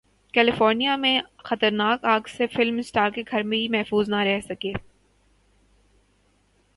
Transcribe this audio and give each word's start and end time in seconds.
California 0.33 0.95
میں 0.95 1.19
خطرناک 1.43 2.05
اگ 2.05 2.27
سے 2.27 2.47
فلم 2.47 2.77
اسٹارز 2.77 3.13
کے 3.15 3.23
گھر 3.31 3.41
بھی 3.43 3.67
محفوظ 3.67 4.09
نہ 4.09 4.23
رہ 4.23 4.39
سکے 4.49 4.71